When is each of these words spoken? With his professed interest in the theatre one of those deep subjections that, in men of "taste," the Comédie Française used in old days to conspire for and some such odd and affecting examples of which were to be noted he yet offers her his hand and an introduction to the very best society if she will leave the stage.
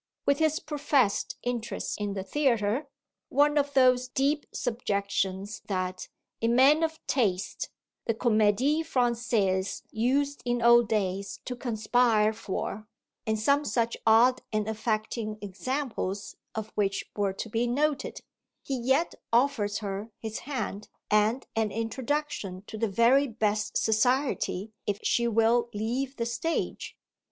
With 0.25 0.39
his 0.39 0.59
professed 0.59 1.37
interest 1.43 2.01
in 2.01 2.13
the 2.15 2.23
theatre 2.23 2.87
one 3.29 3.55
of 3.55 3.75
those 3.75 4.07
deep 4.07 4.47
subjections 4.51 5.61
that, 5.67 6.07
in 6.41 6.55
men 6.55 6.81
of 6.81 6.99
"taste," 7.05 7.69
the 8.05 8.15
Comédie 8.15 8.79
Française 8.79 9.83
used 9.91 10.41
in 10.43 10.59
old 10.59 10.89
days 10.89 11.39
to 11.45 11.55
conspire 11.55 12.33
for 12.33 12.87
and 13.27 13.37
some 13.37 13.63
such 13.63 13.95
odd 14.07 14.41
and 14.51 14.67
affecting 14.67 15.37
examples 15.39 16.35
of 16.55 16.69
which 16.73 17.05
were 17.15 17.33
to 17.33 17.47
be 17.47 17.67
noted 17.67 18.21
he 18.63 18.75
yet 18.75 19.13
offers 19.31 19.77
her 19.85 20.09
his 20.17 20.39
hand 20.49 20.89
and 21.11 21.45
an 21.55 21.71
introduction 21.71 22.63
to 22.65 22.75
the 22.75 22.89
very 22.89 23.27
best 23.27 23.77
society 23.77 24.73
if 24.87 24.99
she 25.03 25.27
will 25.27 25.69
leave 25.75 26.15
the 26.15 26.25
stage. 26.25 26.97